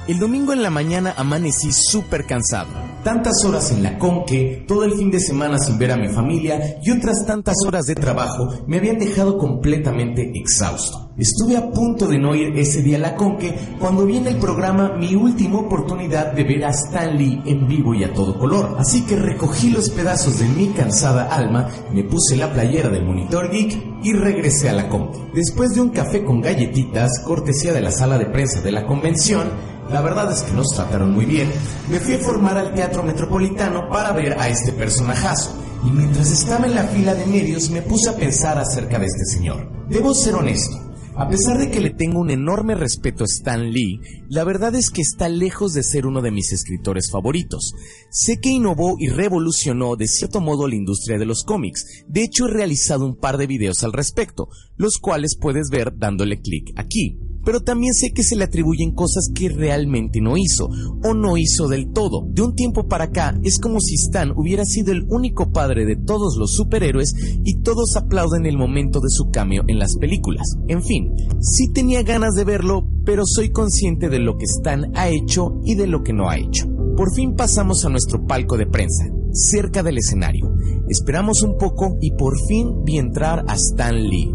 [0.09, 2.69] el domingo en la mañana amanecí súper cansado.
[3.03, 6.79] Tantas horas en la conque, todo el fin de semana sin ver a mi familia
[6.83, 11.07] y otras tantas horas de trabajo me habían dejado completamente exhausto.
[11.16, 14.37] Estuve a punto de no ir ese día a la conque cuando vi en el
[14.37, 18.77] programa mi última oportunidad de ver a Stan Lee en vivo y a todo color.
[18.79, 23.51] Así que recogí los pedazos de mi cansada alma, me puse la playera del monitor
[23.51, 25.19] geek y regresé a la conque.
[25.33, 29.49] Después de un café con galletitas, cortesía de la sala de prensa de la convención,
[29.90, 31.51] la verdad es que nos trataron muy bien.
[31.88, 35.57] Me fui a formar al Teatro Metropolitano para ver a este personajazo.
[35.85, 39.25] Y mientras estaba en la fila de medios me puse a pensar acerca de este
[39.25, 39.87] señor.
[39.88, 40.87] Debo ser honesto.
[41.18, 44.90] A pesar de que le tengo un enorme respeto a Stan Lee, la verdad es
[44.90, 47.72] que está lejos de ser uno de mis escritores favoritos.
[48.11, 52.05] Sé que innovó y revolucionó de cierto modo la industria de los cómics.
[52.07, 56.40] De hecho, he realizado un par de videos al respecto, los cuales puedes ver dándole
[56.40, 60.69] clic aquí pero también sé que se le atribuyen cosas que realmente no hizo,
[61.05, 62.27] o no hizo del todo.
[62.29, 65.95] De un tiempo para acá, es como si Stan hubiera sido el único padre de
[65.95, 70.45] todos los superhéroes y todos aplauden el momento de su cambio en las películas.
[70.67, 75.09] En fin, sí tenía ganas de verlo, pero soy consciente de lo que Stan ha
[75.09, 76.67] hecho y de lo que no ha hecho.
[76.97, 80.53] Por fin pasamos a nuestro palco de prensa, cerca del escenario.
[80.89, 84.35] Esperamos un poco y por fin vi entrar a Stan Lee.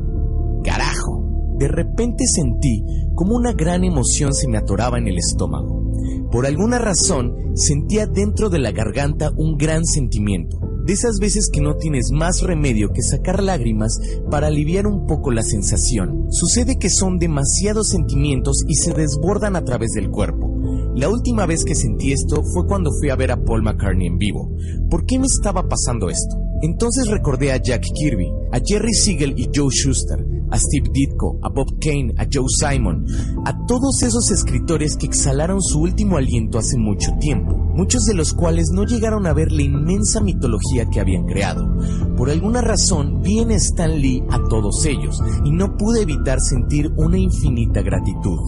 [0.64, 1.21] Carajo
[1.62, 5.92] de repente sentí como una gran emoción se me atoraba en el estómago.
[6.32, 11.62] Por alguna razón sentía dentro de la garganta un gran sentimiento, de esas veces que
[11.62, 13.96] no tienes más remedio que sacar lágrimas
[14.32, 16.26] para aliviar un poco la sensación.
[16.32, 20.50] Sucede que son demasiados sentimientos y se desbordan a través del cuerpo.
[20.96, 24.18] La última vez que sentí esto fue cuando fui a ver a Paul McCartney en
[24.18, 24.52] vivo.
[24.90, 26.36] ¿Por qué me estaba pasando esto?
[26.62, 30.20] Entonces recordé a Jack Kirby, a Jerry Siegel y Joe Schuster,
[30.52, 33.06] a Steve Ditko, a Bob Kane, a Joe Simon,
[33.46, 38.34] a todos esos escritores que exhalaron su último aliento hace mucho tiempo, muchos de los
[38.34, 41.68] cuales no llegaron a ver la inmensa mitología que habían creado.
[42.16, 46.92] Por alguna razón vi en Stan Lee a todos ellos y no pude evitar sentir
[46.96, 48.40] una infinita gratitud.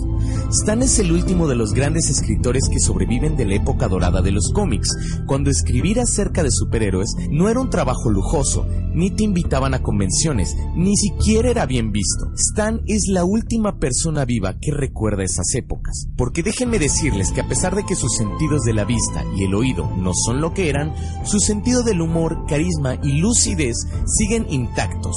[0.50, 4.32] Stan es el último de los grandes escritores que sobreviven de la época dorada de
[4.32, 4.90] los cómics,
[5.26, 10.56] cuando escribir acerca de superhéroes no era un trabajo lujoso, ni te invitaban a convenciones,
[10.76, 12.32] ni siquiera era bien visto.
[12.36, 17.48] Stan es la última persona viva que recuerda esas épocas, porque déjenme decirles que a
[17.48, 20.70] pesar de que sus sentidos de la vista y el oído no son lo que
[20.70, 20.94] eran,
[21.26, 25.16] su sentido del humor, carisma y lucidez siguen intactos.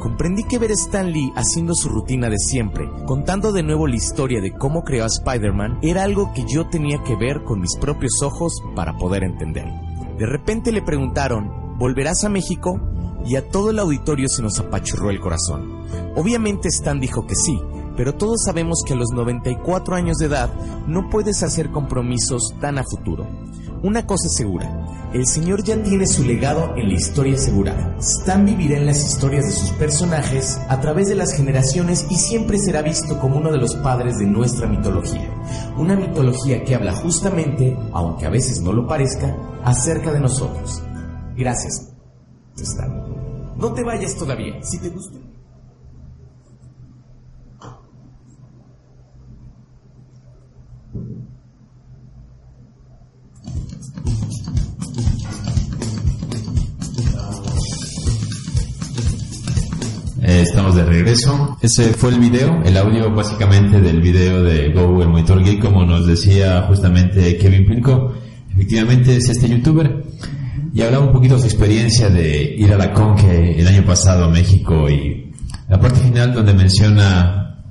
[0.00, 3.96] Comprendí que ver a Stan Lee haciendo su rutina de siempre, contando de nuevo la
[3.96, 7.76] historia de cómo creó a Spider-Man, era algo que yo tenía que ver con mis
[7.76, 9.66] propios ojos para poder entender.
[10.16, 12.80] De repente le preguntaron, ¿volverás a México?
[13.26, 15.84] Y a todo el auditorio se nos apachurró el corazón.
[16.14, 17.60] Obviamente Stan dijo que sí,
[17.98, 20.50] pero todos sabemos que a los 94 años de edad
[20.86, 23.26] no puedes hacer compromisos tan a futuro.
[23.82, 27.96] Una cosa es segura, el señor ya tiene su legado en la historia asegurada.
[27.98, 32.58] Stan vivirá en las historias de sus personajes a través de las generaciones y siempre
[32.58, 35.34] será visto como uno de los padres de nuestra mitología.
[35.76, 40.84] Una mitología que habla justamente, aunque a veces no lo parezca, acerca de nosotros.
[41.36, 41.92] Gracias,
[42.56, 43.56] Stan.
[43.56, 45.18] No te vayas todavía, si te gusta.
[61.08, 61.56] Regreso.
[61.62, 65.84] Ese fue el video, el audio básicamente del video de Go, el monitor geek, como
[65.84, 68.12] nos decía justamente Kevin Pilco.
[68.52, 70.04] Efectivamente es este youtuber
[70.74, 74.24] y hablaba un poquito de su experiencia de ir a la Conque el año pasado
[74.24, 75.32] a México y
[75.68, 77.62] la parte final donde menciona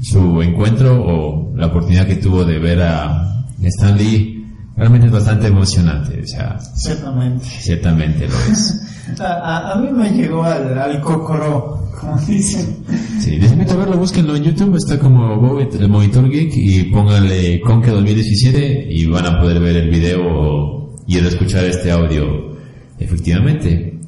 [0.00, 4.44] su encuentro o la oportunidad que tuvo de ver a Stan Lee
[4.76, 7.44] realmente es bastante emocionante, o sea, Ciertamente.
[7.44, 8.85] ciertamente lo es.
[9.20, 12.76] A, a- mí me llegó al, al cocoró, como dicen.
[13.20, 13.38] Sí,
[13.72, 15.38] a verlo, búsquenlo en YouTube, está como
[15.80, 21.18] el Monitor Geek y pónganle Conque 2017 y van a poder ver el video y
[21.18, 22.56] el escuchar este audio.
[22.98, 24.00] Efectivamente,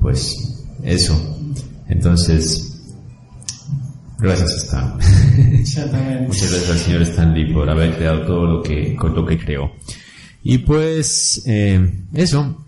[0.00, 1.14] pues eso.
[1.88, 2.82] Entonces,
[4.18, 4.94] gracias Stan.
[5.56, 5.90] Muchas
[6.50, 9.72] gracias al señor Stanley por haber creado todo lo que, con lo que creó.
[10.42, 12.64] Y pues, eh, eso.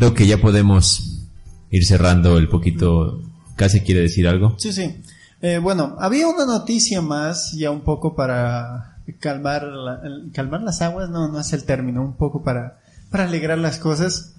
[0.00, 1.26] Creo que ya podemos
[1.70, 3.20] ir cerrando el poquito.
[3.54, 4.54] Casi quiere decir algo.
[4.58, 4.96] Sí, sí.
[5.42, 10.00] Eh, bueno, había una noticia más, ya un poco para calmar, la-
[10.32, 14.32] calmar las aguas, no, no es el término, un poco para, para alegrar las cosas.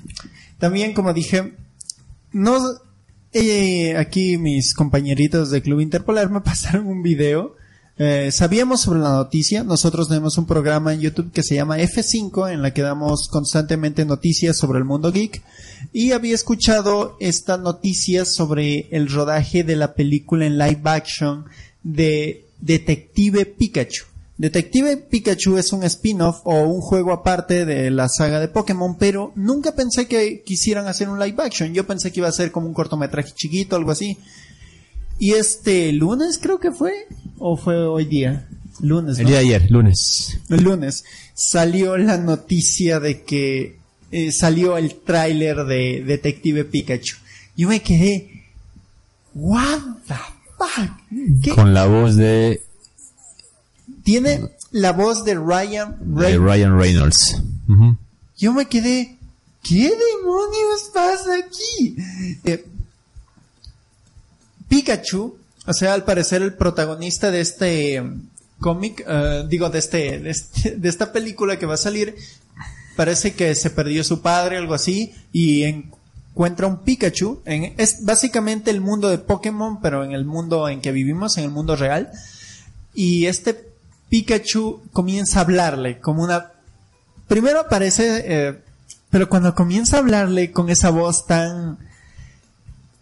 [0.57, 1.53] También, como dije,
[2.31, 2.57] no,
[3.31, 7.55] eh, aquí mis compañeritos de Club Interpolar me pasaron un video.
[7.97, 9.63] Eh, sabíamos sobre la noticia.
[9.63, 14.05] Nosotros tenemos un programa en YouTube que se llama F5 en la que damos constantemente
[14.05, 15.43] noticias sobre el mundo geek.
[15.93, 21.45] Y había escuchado esta noticia sobre el rodaje de la película en live action
[21.83, 24.05] de Detective Pikachu.
[24.37, 29.31] Detective Pikachu es un spin-off o un juego aparte de la saga de Pokémon, pero
[29.35, 31.73] nunca pensé que quisieran hacer un live action.
[31.75, 34.17] Yo pensé que iba a ser como un cortometraje chiquito, algo así.
[35.21, 37.05] Y este lunes creo que fue,
[37.37, 39.19] o fue hoy día, lunes.
[39.19, 40.39] El día de ayer, lunes.
[40.49, 41.05] El lunes
[41.35, 43.77] salió la noticia de que
[44.09, 47.17] eh, salió el tráiler de Detective Pikachu.
[47.55, 48.45] Yo me quedé,
[49.35, 50.15] what the
[50.57, 50.89] fuck?
[51.43, 51.51] ¿Qué?
[51.51, 52.63] Con la voz de,
[54.03, 56.43] Tiene la voz de Ryan de Reynolds.
[56.43, 57.41] Ryan Reynolds.
[58.39, 59.19] Yo me quedé,
[59.61, 61.95] ¿qué demonios pasa aquí?
[62.43, 62.65] Eh,
[64.71, 65.35] Pikachu,
[65.67, 68.03] o sea, al parecer el protagonista de este eh,
[68.61, 72.15] cómic, eh, digo, de este, de este- de esta película que va a salir,
[72.95, 77.41] parece que se perdió su padre, algo así, y encuentra un Pikachu.
[77.43, 81.43] En, es básicamente el mundo de Pokémon, pero en el mundo en que vivimos, en
[81.43, 82.09] el mundo real.
[82.93, 83.59] Y este
[84.09, 86.51] Pikachu comienza a hablarle como una
[87.27, 88.59] primero aparece, eh,
[89.09, 91.77] pero cuando comienza a hablarle con esa voz tan,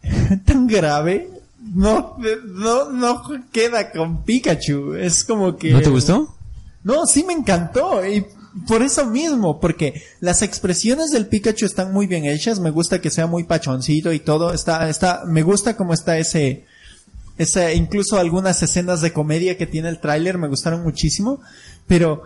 [0.45, 1.29] tan grave,
[1.73, 4.95] no, no, no queda con Pikachu.
[4.95, 5.71] Es como que.
[5.71, 6.35] ¿No te gustó?
[6.83, 8.05] No, sí me encantó.
[8.05, 8.25] Y
[8.67, 12.59] por eso mismo, porque las expresiones del Pikachu están muy bien hechas.
[12.59, 14.53] Me gusta que sea muy pachoncito y todo.
[14.53, 16.65] Está, está, me gusta cómo está ese,
[17.37, 21.41] ese, incluso algunas escenas de comedia que tiene el tráiler me gustaron muchísimo.
[21.87, 22.23] Pero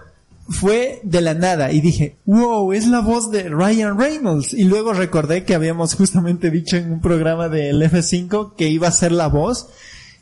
[0.50, 4.54] fue de la nada y dije, wow, es la voz de Ryan Reynolds.
[4.54, 8.92] Y luego recordé que habíamos justamente dicho en un programa del F5 que iba a
[8.92, 9.68] ser la voz.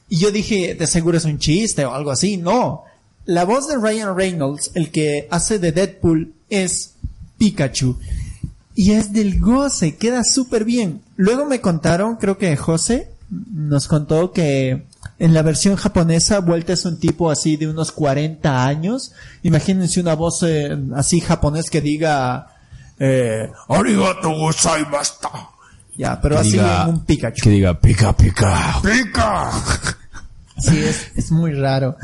[0.10, 2.38] Y yo dije, de seguro es un chiste o algo así.
[2.38, 2.84] No.
[3.26, 6.94] La voz de Ryan Reynolds, el que hace de Deadpool, es
[7.38, 7.98] Pikachu.
[8.76, 11.02] Y es del goce, queda súper bien.
[11.16, 14.86] Luego me contaron, creo que José nos contó que
[15.24, 19.12] en la versión japonesa, Vuelta es un tipo así de unos 40 años.
[19.44, 22.48] Imagínense una voz eh, así japonés que diga,
[23.00, 25.30] eh, Arigato gozaimashita.
[25.98, 27.44] Ya, pero Que así diga- en un Pikachu.
[27.44, 28.80] Que diga pica, pica.
[28.82, 29.52] ¡Pica!
[30.58, 31.98] Sí, es, es muy raro.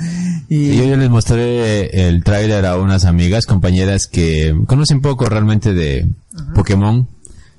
[0.49, 5.73] Y, Y yo les mostré el tráiler a unas amigas, compañeras que conocen poco realmente
[5.73, 6.07] de
[6.55, 7.07] Pokémon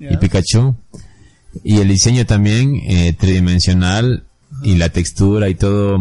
[0.00, 0.16] y.
[0.16, 0.74] Pikachu.
[1.64, 4.24] Y el diseño también eh, tridimensional
[4.62, 5.98] y la textura y todo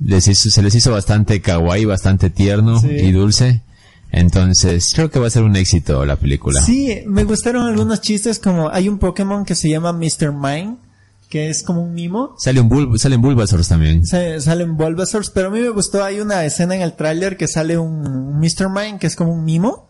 [0.00, 2.88] les hizo, se les hizo bastante kawaii, bastante tierno Sí.
[2.88, 3.62] y dulce.
[4.10, 6.60] Entonces, creo que va a ser un éxito la película.
[6.60, 10.32] Sí, me gustaron algunos chistes como hay un Pokémon que se llama Mr.
[10.32, 10.76] Mime,
[11.30, 12.34] que es como un mimo.
[12.38, 14.04] Sale un Bul salen Bulbasaurs también.
[14.04, 17.48] Se- salen Bulbasaurs, pero a mí me gustó, hay una escena en el tráiler que
[17.48, 18.68] sale un, un Mr.
[18.68, 19.88] Mime que es como un mimo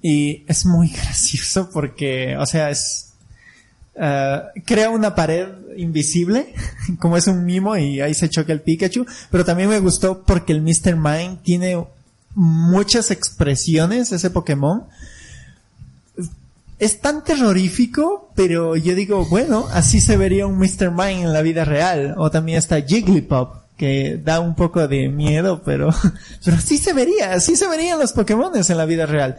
[0.00, 3.05] y es muy gracioso porque, o sea, es
[3.98, 6.52] eh, crea una pared invisible
[6.98, 10.52] como es un mimo y ahí se choca el Pikachu, pero también me gustó porque
[10.52, 10.96] el Mr.
[10.96, 11.84] Mime tiene
[12.34, 14.84] muchas expresiones ese Pokémon
[16.78, 20.90] es tan terrorífico, pero yo digo, bueno, así se vería un Mr.
[20.90, 22.14] Mime en la vida real.
[22.18, 25.88] O también está Jigglypuff, que da un poco de miedo, pero,
[26.44, 29.36] pero así se vería, así se verían los Pokémones en la vida real.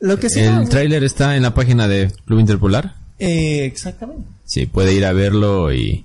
[0.00, 2.94] Lo que sí, El no- tráiler está en la página de Club Interpolar.
[3.18, 4.24] Eh, exactamente.
[4.44, 6.04] Sí, puede ir a verlo y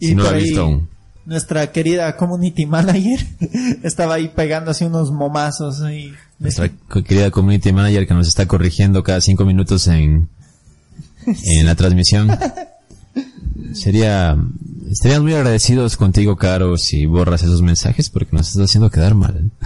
[0.00, 0.88] Y si no lo ha visto aún.
[1.26, 3.26] Nuestra querida community manager
[3.82, 6.70] estaba ahí pegándose unos momazos y Nuestra
[7.06, 10.28] querida community manager que nos está corrigiendo cada cinco minutos en,
[11.26, 12.30] en la transmisión.
[13.72, 14.36] Sería,
[14.90, 19.50] estaríamos muy agradecidos contigo, Caro, si borras esos mensajes porque nos estás haciendo quedar mal.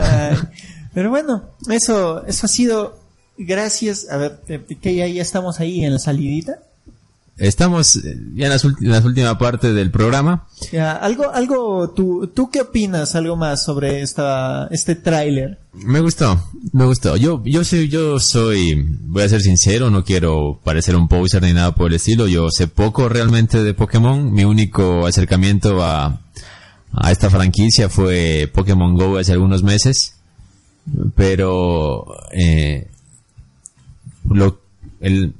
[0.00, 0.36] Ay,
[0.92, 3.03] pero bueno, eso, eso ha sido
[3.38, 4.08] gracias.
[4.10, 6.60] A ver, eh, que ya, ya estamos ahí en la salidita.
[7.36, 10.46] Estamos eh, ya en las, en las última parte del programa.
[10.70, 15.58] Ya, algo, algo, tú, tú qué opinas algo más sobre esta, este tráiler?
[15.72, 16.40] Me gustó,
[16.72, 17.16] me gustó.
[17.16, 21.52] Yo, yo soy, yo soy, voy a ser sincero, no quiero parecer un poser ni
[21.52, 22.28] nada por el estilo.
[22.28, 24.32] Yo sé poco realmente de Pokémon.
[24.32, 26.20] Mi único acercamiento a,
[26.92, 30.14] a esta franquicia fue Pokémon Go hace algunos meses.
[31.16, 32.88] Pero, eh,
[34.30, 34.60] lo,
[35.00, 35.34] el,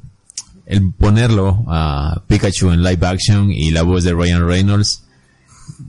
[0.67, 5.05] el ponerlo a Pikachu en live action y la voz de Ryan Reynolds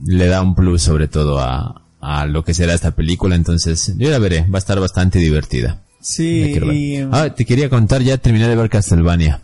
[0.04, 4.10] le da un plus sobre todo a, a lo que será esta película, entonces yo
[4.10, 5.82] la veré, va a estar bastante divertida.
[6.00, 9.40] Sí, y- Ah, te quería contar, ya terminé de ver Castlevania.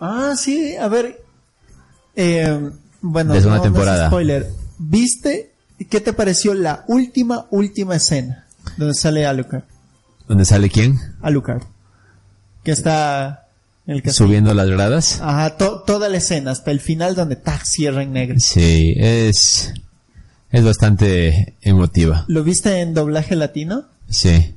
[0.00, 1.20] Ah, sí, a ver.
[2.14, 3.56] Eh, bueno, no-
[3.94, 4.48] es spoiler.
[4.78, 5.50] ¿Viste?
[5.90, 8.44] ¿Qué te pareció la última, última escena?
[8.76, 9.64] Donde sale Alucard.
[10.28, 10.98] ¿Dónde sale quién?
[11.20, 11.62] Alucard.
[12.64, 13.46] Que está
[13.86, 14.02] el.
[14.10, 15.20] Subiendo las gradas.
[15.20, 18.36] Ajá, to- toda la escena, hasta el final donde tac cierra en negro.
[18.40, 19.72] Sí, es,
[20.50, 22.24] es bastante emotiva.
[22.28, 23.84] ¿Lo viste en doblaje latino?
[24.08, 24.54] Sí.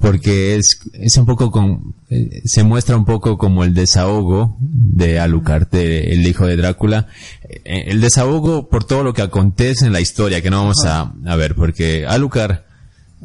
[0.00, 5.18] Porque es, es un poco con, eh, se muestra un poco como el desahogo de
[5.18, 7.06] Alucard, de- el hijo de Drácula.
[7.48, 11.14] Eh, El desahogo por todo lo que acontece en la historia, que no vamos a,
[11.26, 12.60] a ver, porque Alucard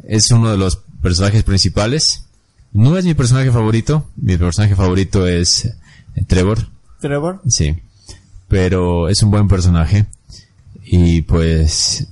[0.08, 2.24] es uno de los personajes principales.
[2.74, 6.68] No es mi personaje favorito, mi personaje favorito es eh, Trevor,
[7.00, 7.40] Trevor.
[7.48, 7.74] sí.
[8.48, 10.06] Pero es un buen personaje.
[10.84, 12.06] Y pues,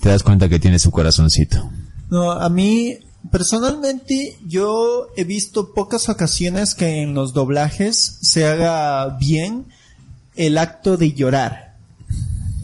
[0.00, 1.68] te das cuenta que tiene su corazoncito.
[2.10, 2.98] No, a mí,
[3.30, 9.64] personalmente, yo he visto pocas ocasiones que en los doblajes se haga bien
[10.36, 11.74] el acto de llorar.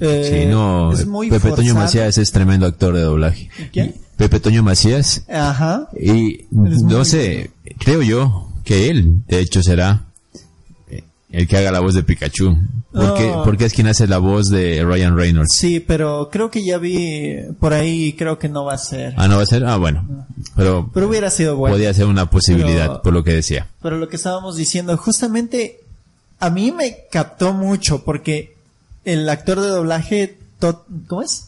[0.00, 1.74] Eh, Sí, no, es muy Pepe Toño.
[1.74, 3.50] Macías es tremendo actor de doblaje.
[3.72, 3.96] ¿Quién?
[4.20, 5.22] Pepe Toño Macías.
[5.32, 5.88] Ajá.
[5.98, 10.02] Y no sé, creo yo que él, de hecho, será
[10.90, 12.54] eh, el que haga la voz de Pikachu.
[12.92, 13.44] Porque, No.
[13.44, 15.54] porque es quien hace la voz de Ryan Reynolds.
[15.56, 19.14] Sí, pero creo que ya vi por ahí, creo que no va a ser.
[19.16, 19.64] Ah, no va a ser.
[19.64, 20.26] Ah, bueno.
[20.54, 21.74] Pero, Pero hubiera sido bueno.
[21.76, 23.68] podía ser una posibilidad, Pero- por lo que decía.
[23.80, 25.80] Pero lo que estábamos diciendo, justamente
[26.40, 28.54] a mí me captó mucho porque
[29.06, 30.36] el actor de doblaje,
[31.06, 31.46] ¿cómo es?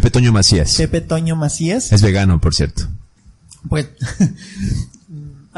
[0.00, 0.74] Pepe Toño Macías.
[0.76, 1.90] Pepe Toño Macías.
[1.92, 2.86] Es vegano, por cierto.
[3.68, 3.86] Pues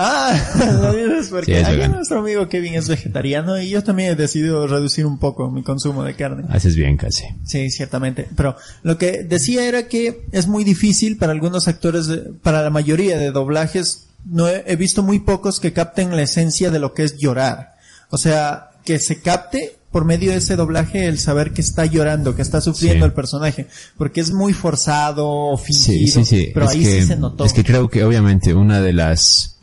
[0.01, 0.33] Ah,
[1.31, 1.97] porque Sí, es aquí vegano.
[1.97, 6.05] nuestro amigo Kevin es vegetariano y yo también he decidido reducir un poco mi consumo
[6.05, 6.45] de carne.
[6.51, 7.25] Haces bien casi.
[7.45, 8.29] Sí, ciertamente.
[8.37, 12.71] Pero lo que decía era que es muy difícil para algunos actores, de- para la
[12.71, 16.95] mayoría de doblajes, no he, he visto muy pocos que capten la esencia de lo
[16.95, 17.75] que es llorar.
[18.11, 22.37] O sea, que se capte por medio de ese doblaje el saber que está llorando,
[22.37, 23.09] que está sufriendo Sí.
[23.09, 23.67] el personaje,
[23.97, 26.51] porque es muy forzado, fingido, sí, sí.
[26.53, 27.45] pero es ahí que, sí se notó.
[27.45, 29.57] Es que creo que obviamente una de las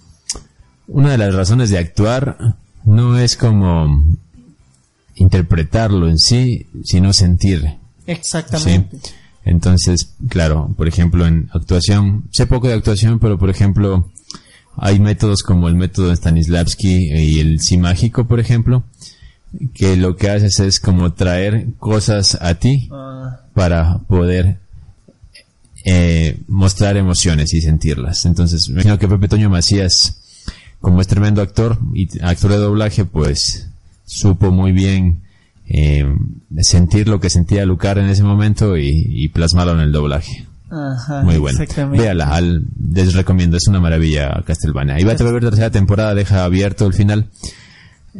[0.87, 4.05] una de las razones de actuar no es como
[5.15, 7.77] interpretarlo en sí, sino sentir.
[8.05, 8.99] Exactamente.
[9.43, 14.11] Entonces, claro, por ejemplo, en actuación, sé poco de actuación, pero por ejemplo,
[14.75, 18.83] hay métodos como el método de Stanislavski y el sí mágico, por ejemplo,
[19.73, 24.57] que lo que haces es como traer cosas a ti Ah, para poder
[25.85, 28.25] eh, mostrar emociones y sentirlas.
[28.25, 30.17] Entonces, me imagino que Pepe Toño Macías,
[30.81, 33.67] como es tremendo actor y actor de doblaje, pues
[34.05, 35.21] supo muy bien
[35.67, 36.05] eh,
[36.61, 40.45] sentir lo que sentía Lucar en ese momento y, y plasmarlo en el doblaje.
[40.71, 41.59] ajá, Muy bueno.
[41.97, 44.99] Véala, al- les recomiendo, es una maravilla Castlevania.
[44.99, 47.29] Y va a haber tercera temporada, deja abierto el final.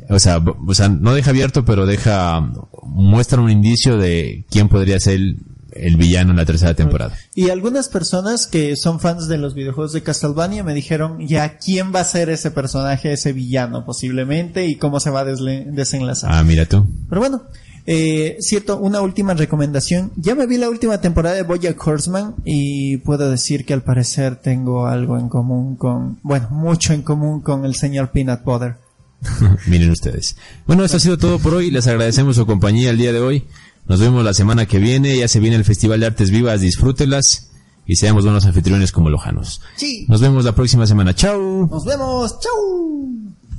[0.09, 2.51] O sea, o sea, no deja abierto, pero deja,
[2.83, 5.37] muestra un indicio de quién podría ser el,
[5.71, 7.15] el villano en la tercera temporada.
[7.33, 11.93] Y algunas personas que son fans de los videojuegos de Castlevania me dijeron ya quién
[11.93, 16.31] va a ser ese personaje, ese villano posiblemente y cómo se va a desle- desenlazar.
[16.33, 16.85] Ah, mira tú.
[17.09, 17.43] Pero bueno,
[17.87, 20.11] eh, cierto, una última recomendación.
[20.15, 24.37] Ya me vi la última temporada de Bojack Horseman y puedo decir que al parecer
[24.37, 28.75] tengo algo en común con, bueno, mucho en común con el señor Peanut Butter.
[29.67, 30.35] Miren ustedes.
[30.67, 31.71] Bueno, esto ha sido todo por hoy.
[31.71, 33.45] Les agradecemos su compañía el día de hoy.
[33.87, 35.17] Nos vemos la semana que viene.
[35.17, 36.61] Ya se viene el Festival de Artes Vivas.
[36.61, 37.51] Disfrútelas
[37.85, 39.61] y seamos buenos anfitriones como lojanos.
[39.75, 40.05] Sí.
[40.07, 41.13] Nos vemos la próxima semana.
[41.13, 41.67] Chao.
[41.67, 42.39] Nos vemos.
[42.39, 43.34] Chau.